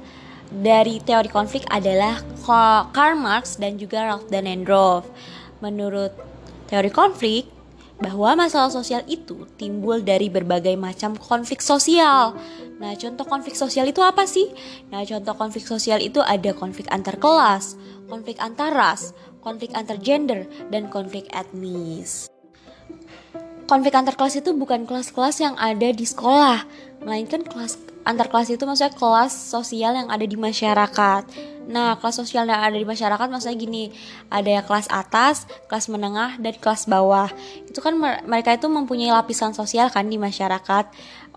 dari 0.52 1.00
teori 1.00 1.32
konflik 1.32 1.64
adalah 1.72 2.20
Karl 2.92 3.16
Marx 3.16 3.56
dan 3.56 3.80
juga 3.80 4.04
Ralph 4.04 4.28
Dahrendorf. 4.28 5.08
Menurut 5.64 6.12
teori 6.68 6.92
konflik, 6.92 7.48
bahwa 7.98 8.38
masalah 8.38 8.70
sosial 8.70 9.02
itu 9.10 9.46
timbul 9.58 9.98
dari 10.02 10.30
berbagai 10.30 10.78
macam 10.78 11.18
konflik 11.18 11.58
sosial. 11.58 12.38
Nah, 12.78 12.94
contoh 12.94 13.26
konflik 13.26 13.58
sosial 13.58 13.90
itu 13.90 13.98
apa 13.98 14.22
sih? 14.22 14.46
Nah, 14.94 15.02
contoh 15.02 15.34
konflik 15.34 15.66
sosial 15.66 15.98
itu 15.98 16.22
ada 16.22 16.54
konflik 16.54 16.86
antar 16.94 17.18
kelas, 17.18 17.74
konflik 18.06 18.38
antar 18.38 18.70
ras, 18.70 19.10
konflik 19.42 19.74
antar 19.74 19.98
gender, 19.98 20.46
dan 20.70 20.86
konflik 20.86 21.26
etnis. 21.34 22.30
Konflik 23.68 23.92
antar 23.98 24.14
kelas 24.14 24.38
itu 24.38 24.54
bukan 24.54 24.86
kelas-kelas 24.86 25.42
yang 25.42 25.54
ada 25.58 25.90
di 25.90 26.06
sekolah, 26.06 26.64
melainkan 27.02 27.44
kelas 27.44 27.76
antar 28.06 28.26
kelas 28.30 28.50
itu 28.52 28.62
maksudnya 28.66 28.94
kelas 28.94 29.32
sosial 29.32 29.94
yang 29.94 30.08
ada 30.10 30.24
di 30.26 30.36
masyarakat. 30.38 31.22
Nah, 31.68 32.00
kelas 32.00 32.16
sosial 32.16 32.48
yang 32.48 32.64
ada 32.64 32.72
di 32.72 32.86
masyarakat 32.88 33.28
maksudnya 33.28 33.58
gini, 33.60 33.92
ada 34.32 34.48
ya 34.48 34.62
kelas 34.64 34.88
atas, 34.88 35.44
kelas 35.68 35.92
menengah, 35.92 36.40
dan 36.40 36.56
kelas 36.56 36.88
bawah. 36.88 37.28
Itu 37.68 37.84
kan 37.84 37.92
mereka 38.00 38.56
itu 38.56 38.66
mempunyai 38.72 39.12
lapisan 39.12 39.52
sosial 39.52 39.92
kan 39.92 40.08
di 40.08 40.16
masyarakat. 40.16 40.88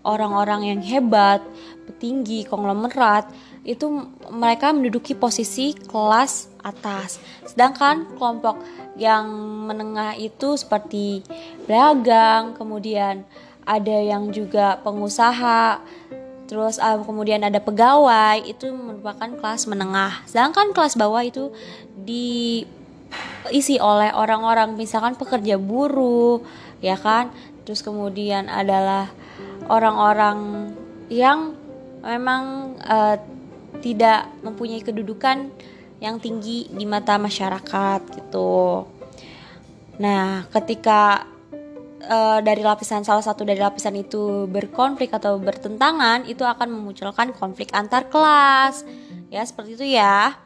orang-orang 0.02 0.66
yang 0.66 0.80
hebat, 0.82 1.38
petinggi, 1.86 2.42
konglomerat 2.50 3.30
itu 3.62 3.86
mereka 4.34 4.74
menduduki 4.74 5.14
posisi 5.14 5.78
kelas 5.86 6.50
atas. 6.66 7.22
Sedangkan 7.46 8.10
kelompok 8.18 8.58
yang 8.98 9.30
menengah 9.70 10.18
itu 10.18 10.58
seperti 10.58 11.22
pedagang, 11.66 12.58
kemudian 12.58 13.22
ada 13.62 13.96
yang 14.02 14.34
juga 14.34 14.82
pengusaha, 14.82 15.78
terus 16.52 16.76
uh, 16.76 17.00
kemudian 17.00 17.40
ada 17.40 17.64
pegawai 17.64 18.44
itu 18.44 18.68
merupakan 18.76 19.32
kelas 19.40 19.64
menengah. 19.64 20.20
Sedangkan 20.28 20.76
kelas 20.76 21.00
bawah 21.00 21.24
itu 21.24 21.48
diisi 21.96 23.80
oleh 23.80 24.12
orang-orang 24.12 24.76
misalkan 24.76 25.16
pekerja 25.16 25.56
buruh, 25.56 26.44
ya 26.84 27.00
kan? 27.00 27.32
Terus 27.64 27.80
kemudian 27.80 28.52
adalah 28.52 29.08
orang-orang 29.72 30.68
yang 31.08 31.56
memang 32.04 32.76
uh, 32.84 33.16
tidak 33.80 34.28
mempunyai 34.44 34.84
kedudukan 34.84 35.48
yang 36.04 36.20
tinggi 36.20 36.68
di 36.68 36.84
mata 36.84 37.16
masyarakat 37.16 38.00
gitu. 38.12 38.84
Nah, 39.96 40.44
ketika 40.52 41.31
uh, 42.06 42.38
dari 42.42 42.62
lapisan 42.62 43.06
salah 43.06 43.22
satu 43.22 43.46
dari 43.46 43.58
lapisan 43.58 43.94
itu 43.98 44.46
berkonflik 44.50 45.14
atau 45.14 45.38
bertentangan, 45.38 46.26
itu 46.26 46.42
akan 46.42 46.68
memunculkan 46.70 47.34
konflik 47.36 47.70
antar 47.74 48.06
kelas. 48.10 48.86
Ya, 49.32 49.42
seperti 49.46 49.78
itu 49.78 49.86
ya. 49.96 50.36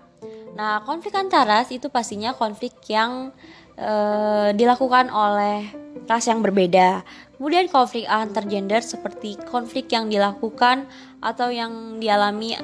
Nah, 0.57 0.81
konflik 0.89 1.13
antar 1.13 1.45
ras 1.45 1.69
itu 1.69 1.93
pastinya 1.93 2.33
konflik 2.33 2.73
yang 2.89 3.29
uh, 3.77 4.49
dilakukan 4.57 5.13
oleh 5.13 5.69
ras 6.09 6.25
yang 6.25 6.41
berbeda. 6.41 7.05
Kemudian 7.37 7.69
konflik 7.69 8.09
antar 8.09 8.49
gender 8.49 8.81
seperti 8.81 9.37
konflik 9.45 9.93
yang 9.93 10.09
dilakukan 10.09 10.89
atau 11.21 11.53
yang 11.53 12.01
dialami 12.01 12.57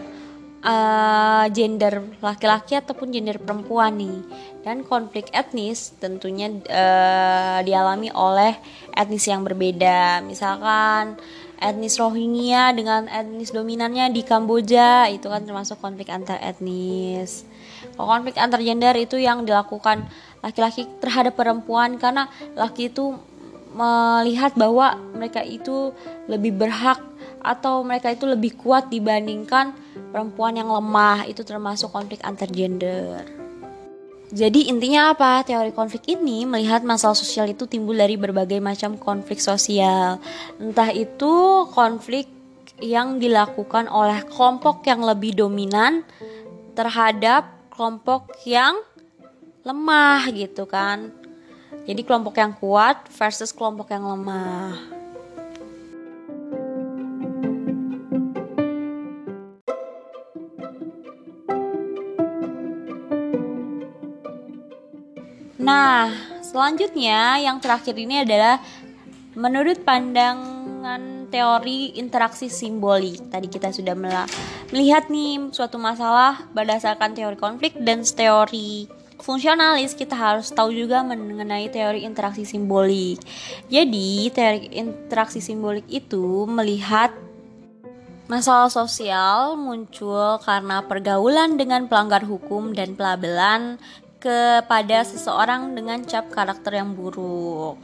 uh, 0.63 1.45
gender 1.51 2.03
laki-laki 2.23 2.79
ataupun 2.79 3.11
gender 3.11 3.37
perempuan 3.43 3.99
nih. 3.99 4.19
Dan 4.63 4.87
konflik 4.87 5.27
etnis 5.35 5.91
tentunya 5.99 6.47
uh, 6.51 7.59
dialami 7.67 8.15
oleh 8.15 8.55
etnis 8.95 9.27
yang 9.27 9.43
berbeda. 9.43 10.23
Misalkan 10.23 11.19
etnis 11.59 11.99
Rohingya 11.99 12.75
dengan 12.75 13.07
etnis 13.07 13.55
dominannya 13.55 14.11
di 14.11 14.23
Kamboja 14.27 15.11
itu 15.11 15.31
kan 15.31 15.43
termasuk 15.47 15.79
konflik 15.83 16.11
antar 16.11 16.39
etnis. 16.43 17.47
Kalau 17.95 18.07
konflik 18.07 18.39
antar 18.39 18.63
gender 18.63 18.95
itu 18.99 19.19
yang 19.19 19.43
dilakukan 19.43 20.07
laki-laki 20.43 20.87
terhadap 21.03 21.35
perempuan 21.39 21.99
karena 21.99 22.31
laki 22.55 22.91
itu 22.91 23.15
melihat 23.73 24.53
bahwa 24.55 25.01
mereka 25.17 25.41
itu 25.41 25.97
lebih 26.29 26.53
berhak 26.55 27.01
atau 27.43 27.83
mereka 27.83 28.09
itu 28.09 28.25
lebih 28.25 28.55
kuat 28.55 28.89
dibandingkan 28.89 29.75
perempuan 30.15 30.55
yang 30.55 30.71
lemah 30.71 31.27
itu 31.27 31.43
termasuk 31.43 31.91
konflik 31.91 32.23
antar 32.23 32.49
gender. 32.49 33.27
Jadi 34.33 34.73
intinya 34.73 35.13
apa? 35.13 35.45
Teori 35.45 35.77
konflik 35.77 36.09
ini 36.09 36.49
melihat 36.49 36.81
masalah 36.81 37.13
sosial 37.13 37.53
itu 37.53 37.69
timbul 37.69 37.93
dari 37.93 38.17
berbagai 38.17 38.65
macam 38.65 38.97
konflik 38.97 39.37
sosial. 39.37 40.17
Entah 40.57 40.89
itu 40.89 41.67
konflik 41.69 42.33
yang 42.81 43.21
dilakukan 43.21 43.93
oleh 43.93 44.25
kelompok 44.25 44.89
yang 44.89 45.05
lebih 45.05 45.37
dominan 45.37 46.01
terhadap 46.73 47.45
kelompok 47.69 48.33
yang 48.49 48.81
lemah 49.63 50.27
gitu 50.33 50.65
kan 50.65 51.13
jadi 51.83 52.01
kelompok 52.07 52.39
yang 52.39 52.55
kuat 52.55 53.11
versus 53.11 53.51
kelompok 53.51 53.91
yang 53.91 54.07
lemah. 54.07 54.92
Nah, 65.73 66.13
selanjutnya 66.45 67.41
yang 67.41 67.57
terakhir 67.57 67.97
ini 67.97 68.29
adalah 68.29 68.61
menurut 69.33 69.81
pandangan 69.89 71.33
teori 71.33 71.97
interaksi 71.97 72.53
simbolik. 72.53 73.33
Tadi 73.33 73.49
kita 73.49 73.73
sudah 73.73 73.97
melihat 73.97 75.09
nih 75.09 75.49
suatu 75.49 75.81
masalah 75.81 76.45
berdasarkan 76.53 77.17
teori 77.17 77.41
konflik 77.41 77.73
dan 77.81 78.05
teori 78.05 78.85
fungsionalis 79.17 79.97
kita 79.97 80.13
harus 80.13 80.53
tahu 80.53 80.77
juga 80.77 81.01
mengenai 81.01 81.73
teori 81.73 82.05
interaksi 82.05 82.45
simbolik. 82.45 83.25
Jadi, 83.73 84.29
teori 84.29 84.77
interaksi 84.77 85.41
simbolik 85.41 85.89
itu 85.89 86.45
melihat 86.53 87.17
masalah 88.29 88.69
sosial 88.69 89.57
muncul 89.57 90.37
karena 90.45 90.85
pergaulan 90.85 91.57
dengan 91.57 91.89
pelanggar 91.89 92.29
hukum 92.29 92.77
dan 92.77 92.93
pelabelan 92.93 93.81
kepada 94.23 95.03
seseorang 95.03 95.75
dengan 95.75 95.99
cap 96.07 96.31
karakter 96.31 96.79
yang 96.79 96.95
buruk. 96.95 97.83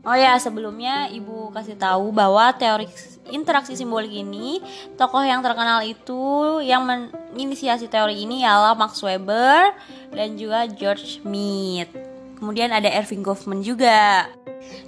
Oh 0.00 0.16
ya, 0.16 0.32
sebelumnya 0.40 1.12
Ibu 1.12 1.52
kasih 1.52 1.76
tahu 1.76 2.08
bahwa 2.08 2.48
teori 2.56 2.88
interaksi 3.28 3.76
simbolik 3.76 4.16
ini, 4.16 4.64
tokoh 4.96 5.20
yang 5.20 5.44
terkenal 5.44 5.84
itu 5.84 6.56
yang 6.64 6.88
menginisiasi 6.88 7.84
teori 7.84 8.24
ini 8.24 8.40
ialah 8.40 8.72
Max 8.72 8.96
Weber 9.04 9.76
dan 10.08 10.40
juga 10.40 10.64
George 10.72 11.20
Mead. 11.20 11.92
Kemudian 12.40 12.72
ada 12.72 12.88
Erving 12.88 13.20
Goffman 13.20 13.60
juga. 13.60 14.24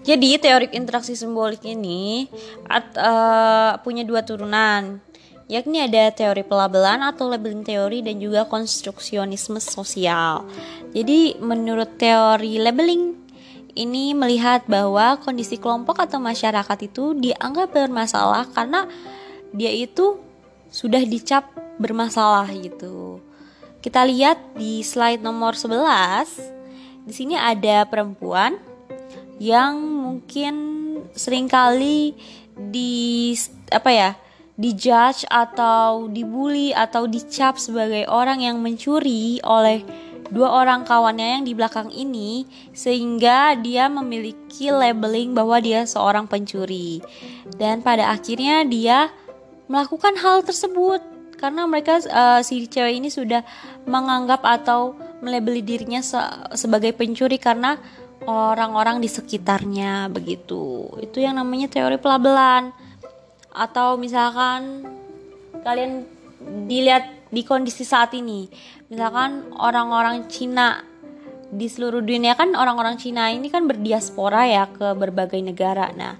Jadi 0.01 0.41
teori 0.41 0.73
interaksi 0.73 1.13
simbolik 1.13 1.61
ini 1.69 2.25
at, 2.65 2.97
uh, 2.97 3.77
punya 3.85 4.09
dua 4.09 4.25
turunan, 4.25 4.97
yakni 5.53 5.85
ada 5.85 6.09
teori 6.09 6.41
pelabelan 6.41 7.05
atau 7.05 7.29
labeling 7.29 7.61
teori 7.61 8.01
dan 8.01 8.17
juga 8.17 8.49
konstruksionisme 8.49 9.61
sosial. 9.61 10.49
Jadi 10.97 11.37
menurut 11.45 12.01
teori 12.01 12.57
labeling 12.57 13.21
ini 13.77 14.17
melihat 14.17 14.65
bahwa 14.65 15.21
kondisi 15.21 15.61
kelompok 15.61 16.01
atau 16.01 16.17
masyarakat 16.17 16.79
itu 16.89 17.13
dianggap 17.21 17.77
bermasalah 17.77 18.49
karena 18.49 18.89
dia 19.53 19.69
itu 19.69 20.17
sudah 20.73 21.05
dicap 21.05 21.53
bermasalah 21.77 22.49
gitu. 22.57 23.21
Kita 23.85 24.09
lihat 24.09 24.57
di 24.57 24.81
slide 24.81 25.21
nomor 25.21 25.53
11. 25.53 27.05
Di 27.05 27.13
sini 27.13 27.37
ada 27.37 27.85
perempuan 27.85 28.57
yang 29.37 29.77
mungkin 29.77 30.55
sering 31.13 31.45
kali 31.45 32.17
di 32.57 33.35
apa 33.69 33.91
ya? 33.93 34.11
Dijudge 34.57 35.25
atau 35.33 36.07
dibully 36.13 36.77
atau 36.77 37.09
dicap 37.09 37.57
sebagai 37.57 38.05
orang 38.09 38.45
yang 38.45 38.61
mencuri 38.61 39.41
oleh 39.43 39.81
dua 40.33 40.65
orang 40.65 40.89
kawannya 40.89 41.41
yang 41.41 41.45
di 41.45 41.53
belakang 41.53 41.93
ini 41.93 42.49
sehingga 42.73 43.53
dia 43.61 43.93
memiliki 43.93 44.73
labeling 44.73 45.37
bahwa 45.37 45.61
dia 45.61 45.85
seorang 45.85 46.25
pencuri. 46.25 47.05
Dan 47.57 47.85
pada 47.85 48.13
akhirnya 48.13 48.65
dia 48.65 49.13
melakukan 49.69 50.17
hal 50.21 50.41
tersebut 50.41 51.01
karena 51.37 51.67
mereka 51.67 52.01
uh, 52.09 52.41
si 52.41 52.65
cewek 52.65 53.03
ini 53.03 53.13
sudah 53.13 53.45
menganggap 53.85 54.41
atau 54.47 54.95
melabeli 55.21 55.61
dirinya 55.63 55.99
se 55.99 56.19
sebagai 56.55 56.95
pencuri 56.95 57.37
karena 57.37 57.77
orang-orang 58.25 59.03
di 59.03 59.11
sekitarnya 59.11 60.09
begitu. 60.09 60.87
Itu 61.03 61.19
yang 61.19 61.37
namanya 61.37 61.69
teori 61.69 61.99
pelabelan. 61.99 62.71
Atau 63.53 64.01
misalkan 64.01 64.89
kalian 65.63 66.09
dilihat 66.67 67.07
di 67.33 67.47
kondisi 67.47 67.87
saat 67.87 68.13
ini 68.13 68.51
misalkan 68.93 69.49
orang-orang 69.57 70.29
Cina 70.29 70.85
di 71.53 71.65
seluruh 71.65 72.05
dunia 72.05 72.37
kan 72.37 72.53
orang-orang 72.53 73.01
Cina 73.01 73.33
ini 73.33 73.49
kan 73.49 73.65
berdiaspora 73.65 74.49
ya 74.49 74.65
ke 74.69 74.93
berbagai 74.97 75.41
negara. 75.41 75.89
Nah, 75.93 76.17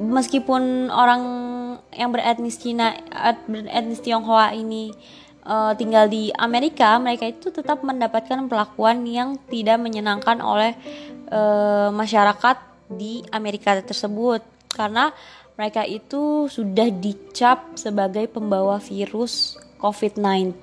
meskipun 0.00 0.92
orang 0.92 1.22
yang 1.92 2.12
beretnis 2.12 2.60
Cina, 2.60 2.96
beretnis 3.48 4.00
Tionghoa 4.00 4.52
ini 4.56 4.92
uh, 5.44 5.72
tinggal 5.76 6.08
di 6.08 6.32
Amerika, 6.36 6.96
mereka 6.96 7.28
itu 7.28 7.52
tetap 7.52 7.84
mendapatkan 7.84 8.48
perlakuan 8.48 9.04
yang 9.04 9.36
tidak 9.52 9.80
menyenangkan 9.80 10.40
oleh 10.40 10.72
uh, 11.28 11.92
masyarakat 11.92 12.56
di 12.92 13.20
Amerika 13.32 13.76
tersebut 13.80 14.40
karena 14.72 15.12
mereka 15.56 15.82
itu 15.88 16.46
sudah 16.52 16.92
dicap 16.92 17.76
sebagai 17.80 18.28
pembawa 18.28 18.76
virus 18.76 19.56
COVID-19 19.76 20.56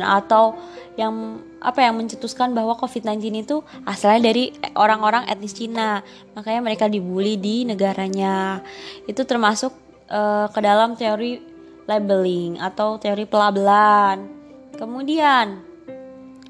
atau 0.00 0.56
yang 0.96 1.40
apa 1.58 1.84
yang 1.84 1.96
mencetuskan 1.96 2.52
bahwa 2.52 2.76
COVID-19 2.76 3.44
itu 3.44 3.56
asalnya 3.88 4.32
dari 4.32 4.52
orang-orang 4.76 5.28
etnis 5.28 5.56
Cina. 5.56 6.04
Makanya 6.36 6.60
mereka 6.64 6.84
dibully 6.88 7.40
di 7.40 7.64
negaranya. 7.64 8.60
Itu 9.08 9.24
termasuk 9.24 9.72
uh, 10.08 10.48
ke 10.52 10.60
dalam 10.60 10.96
teori 10.96 11.40
labeling 11.88 12.60
atau 12.60 13.00
teori 13.00 13.24
pelabelan. 13.24 14.28
Kemudian 14.76 15.64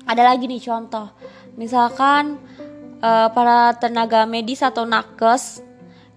ada 0.07 0.23
lagi 0.23 0.51
nih 0.51 0.63
contoh. 0.63 1.11
Misalkan 1.55 2.39
uh, 3.03 3.29
para 3.31 3.75
tenaga 3.79 4.27
medis 4.27 4.63
atau 4.63 4.83
nakes 4.83 5.63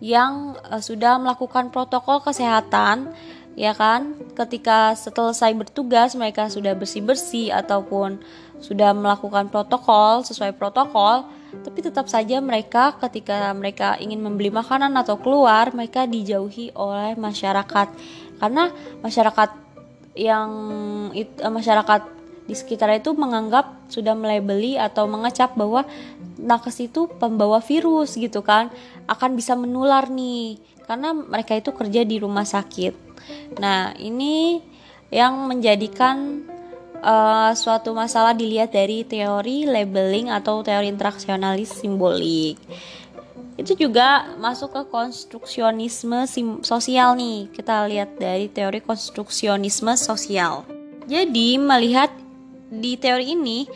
yang 0.02 0.58
uh, 0.68 0.82
sudah 0.82 1.22
melakukan 1.22 1.70
protokol 1.70 2.20
kesehatan 2.26 3.14
ya 3.54 3.78
kan? 3.78 4.18
Ketika 4.34 4.98
selesai 4.98 5.54
bertugas 5.54 6.18
mereka 6.18 6.50
sudah 6.50 6.74
bersih-bersih 6.74 7.54
ataupun 7.54 8.20
sudah 8.58 8.94
melakukan 8.98 9.50
protokol 9.50 10.22
sesuai 10.26 10.58
protokol 10.58 11.26
tapi 11.52 11.84
tetap 11.84 12.08
saja 12.08 12.40
mereka 12.40 12.96
ketika 12.96 13.52
mereka 13.52 14.00
ingin 14.00 14.24
membeli 14.24 14.48
makanan 14.48 14.96
atau 14.96 15.20
keluar 15.20 15.70
mereka 15.76 16.08
dijauhi 16.08 16.72
oleh 16.74 17.14
masyarakat. 17.20 17.88
Karena 18.40 18.72
masyarakat 19.04 19.50
yang 20.16 20.50
uh, 21.14 21.52
masyarakat 21.52 22.21
di 22.52 22.56
sekitar 22.60 22.92
itu 22.92 23.16
menganggap 23.16 23.88
sudah 23.88 24.12
melebeli 24.12 24.76
atau 24.76 25.08
mengecap 25.08 25.56
bahwa 25.56 25.88
nakes 26.36 26.84
itu 26.84 27.08
pembawa 27.08 27.64
virus 27.64 28.20
gitu 28.20 28.44
kan 28.44 28.68
akan 29.08 29.40
bisa 29.40 29.56
menular 29.56 30.12
nih 30.12 30.60
karena 30.84 31.16
mereka 31.16 31.56
itu 31.56 31.72
kerja 31.72 32.04
di 32.04 32.20
rumah 32.20 32.44
sakit. 32.44 32.92
Nah, 33.64 33.96
ini 33.96 34.60
yang 35.08 35.48
menjadikan 35.48 36.44
uh, 37.00 37.56
suatu 37.56 37.96
masalah 37.96 38.36
dilihat 38.36 38.76
dari 38.76 39.08
teori 39.08 39.64
labeling 39.64 40.28
atau 40.28 40.60
teori 40.60 40.92
interaksionalis 40.92 41.80
simbolik. 41.80 42.60
Itu 43.56 43.80
juga 43.80 44.36
masuk 44.36 44.76
ke 44.76 44.84
konstruksionisme 44.92 46.28
sosial 46.66 47.16
nih. 47.16 47.48
Kita 47.56 47.88
lihat 47.88 48.20
dari 48.20 48.52
teori 48.52 48.84
konstruksionisme 48.84 49.96
sosial. 49.96 50.68
Jadi 51.08 51.56
melihat 51.56 52.10
di 52.72 52.96
teori 52.96 53.36
ini 53.36 53.68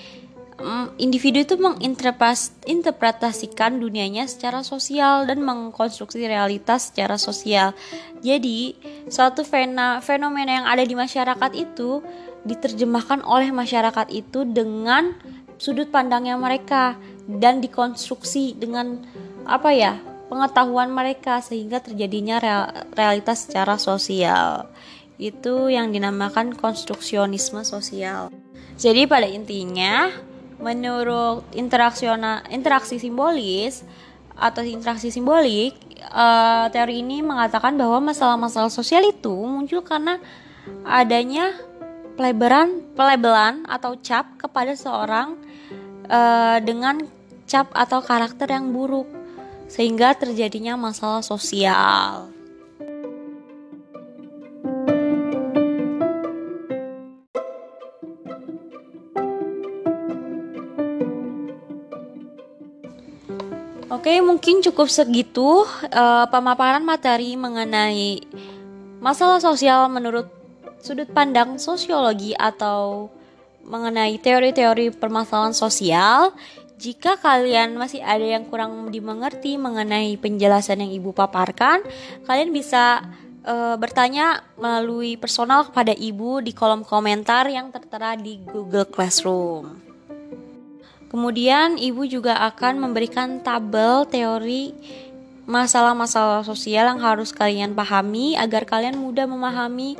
mm, 0.55 0.95
individu 1.03 1.43
itu 1.43 1.59
menginterpretasikan 1.59 3.75
dunianya 3.77 4.23
secara 4.25 4.63
sosial 4.63 5.27
dan 5.27 5.43
mengkonstruksi 5.43 6.23
realitas 6.23 6.87
secara 6.89 7.19
sosial. 7.19 7.75
Jadi, 8.23 8.79
suatu 9.11 9.43
fenomena 9.45 10.63
yang 10.63 10.65
ada 10.65 10.87
di 10.87 10.95
masyarakat 10.95 11.51
itu 11.53 12.01
diterjemahkan 12.47 13.27
oleh 13.27 13.51
masyarakat 13.51 14.07
itu 14.13 14.45
dengan 14.47 15.11
sudut 15.59 15.91
pandangnya 15.91 16.39
mereka 16.39 16.95
dan 17.27 17.59
dikonstruksi 17.59 18.55
dengan 18.55 19.03
apa 19.45 19.75
ya? 19.75 19.99
pengetahuan 20.25 20.89
mereka 20.89 21.39
sehingga 21.39 21.79
terjadinya 21.79 22.41
realitas 22.97 23.45
secara 23.45 23.77
sosial. 23.77 24.67
Itu 25.15 25.71
yang 25.71 25.95
dinamakan 25.95 26.57
konstruksionisme 26.57 27.63
sosial. 27.63 28.34
Jadi 28.75 29.07
pada 29.07 29.27
intinya 29.27 30.11
menurut 30.59 31.47
interaksi 31.55 32.95
simbolis 32.99 33.83
atau 34.35 34.63
interaksi 34.67 35.11
simbolik 35.11 35.79
uh, 36.11 36.67
teori 36.67 36.99
ini 36.99 37.23
mengatakan 37.23 37.79
bahwa 37.79 38.11
masalah-masalah 38.11 38.71
sosial 38.71 39.07
itu 39.07 39.31
muncul 39.31 39.79
karena 39.79 40.19
adanya 40.83 41.55
peleberan 42.19 42.83
pelebelan 42.95 43.63
atau 43.67 43.95
cap 43.99 44.35
kepada 44.35 44.75
seorang 44.75 45.39
uh, 46.11 46.59
dengan 46.59 46.99
cap 47.47 47.71
atau 47.71 48.03
karakter 48.03 48.51
yang 48.51 48.75
buruk 48.75 49.07
sehingga 49.71 50.13
terjadinya 50.19 50.75
masalah 50.75 51.23
sosial. 51.23 52.34
Oke, 64.05 64.21
mungkin 64.21 64.61
cukup 64.61 64.85
segitu 64.85 65.65
uh, 65.65 66.29
pemaparan 66.29 66.85
materi 66.85 67.33
mengenai 67.33 68.21
masalah 69.01 69.41
sosial 69.41 69.89
menurut 69.89 70.29
sudut 70.77 71.09
pandang 71.09 71.57
sosiologi 71.57 72.37
atau 72.37 73.09
mengenai 73.65 74.21
teori-teori 74.21 74.93
permasalahan 74.93 75.57
sosial. 75.57 76.37
Jika 76.77 77.17
kalian 77.17 77.81
masih 77.81 78.05
ada 78.05 78.21
yang 78.21 78.45
kurang 78.45 78.93
dimengerti 78.93 79.57
mengenai 79.57 80.13
penjelasan 80.21 80.85
yang 80.85 80.93
Ibu 81.01 81.09
paparkan, 81.09 81.81
kalian 82.29 82.53
bisa 82.53 83.09
uh, 83.41 83.73
bertanya 83.73 84.45
melalui 84.53 85.17
personal 85.17 85.65
kepada 85.73 85.97
Ibu 85.97 86.45
di 86.45 86.53
kolom 86.53 86.85
komentar 86.85 87.49
yang 87.49 87.73
tertera 87.73 88.13
di 88.13 88.37
Google 88.37 88.85
Classroom. 88.85 89.84
Kemudian 91.15 91.79
ibu 91.79 92.03
juga 92.03 92.35
akan 92.43 92.83
memberikan 92.83 93.39
tabel 93.39 94.03
teori 94.03 94.75
masalah-masalah 95.47 96.43
sosial 96.43 96.91
yang 96.91 96.99
harus 96.99 97.31
kalian 97.31 97.71
pahami 97.71 98.35
agar 98.35 98.67
kalian 98.67 98.99
mudah 98.99 99.23
memahami 99.23 99.95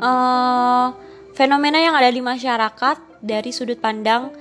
uh, 0.00 0.96
fenomena 1.36 1.76
yang 1.76 1.92
ada 1.92 2.08
di 2.08 2.24
masyarakat 2.24 2.96
dari 3.20 3.52
sudut 3.52 3.76
pandang 3.76 4.32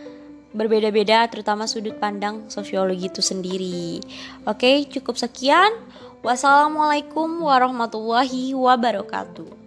berbeda-beda 0.55 1.27
terutama 1.27 1.67
sudut 1.67 1.99
pandang 1.99 2.47
sosiologi 2.47 3.11
itu 3.11 3.19
sendiri. 3.19 3.99
Oke, 4.47 4.87
cukup 4.87 5.19
sekian. 5.19 5.75
Wassalamualaikum 6.23 7.27
warahmatullahi 7.43 8.55
wabarakatuh. 8.55 9.59